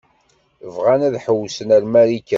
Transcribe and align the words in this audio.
Bɣan 0.75 1.01
ad 1.07 1.15
ḥewwsen 1.25 1.69
ar 1.75 1.83
Marikan. 1.91 2.29